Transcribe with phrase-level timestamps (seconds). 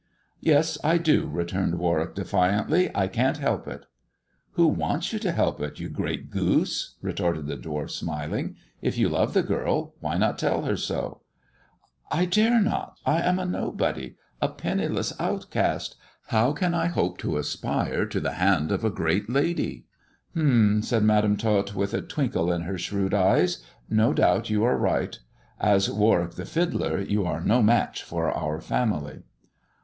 [0.51, 3.85] "Yes, I do," returned Warwick defiantly." I can't help it.""
[4.53, 9.09] Who wants you to help it, you great goose?" retorted the dwarf, smiling." If you
[9.09, 11.21] love the girl, why not tell her sol""
[12.19, 15.97] I dare not I I am a nobody— a penniless outcast.
[16.29, 19.85] How can I hope to aspire to the hand of a great lady
[20.33, 24.63] 1 ""H'm," said Madam Tot, with a twinkle in her shrewd eyes," no doubt you
[24.63, 25.19] are right.
[25.59, 29.21] As Warwick the fiddler, you are no match for our family."